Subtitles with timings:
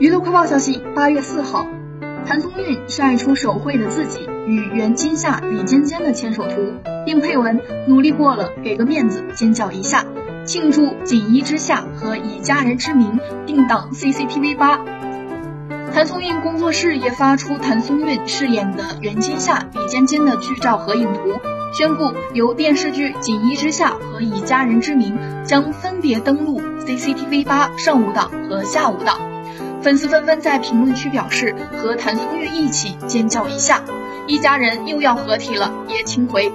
[0.00, 1.66] 娱乐快报消息：八月四号，
[2.24, 6.72] 谭松韵晒出手绘的自己与袁今夏、李尖尖的牵手图，
[7.04, 10.04] 并配文“努力过了，给个面子，尖叫一下”，
[10.46, 14.78] 庆祝《锦衣之下》和《以家人之名》定档 CCTV 八。
[15.92, 21.32] 谭松韵工作室也发出谭松韵饰演的袁今夏、李尖尖的剧照合影图，
[21.76, 29.18] 宣布由电视剧《锦衣之下》和《以家人之名》将分别登陆 CCTV 八上午档和下午档。
[29.88, 33.82] 粉丝纷纷在评论区表示，和谭松韵一起尖叫一下，
[34.26, 36.52] 一家人又要合体了，也请回。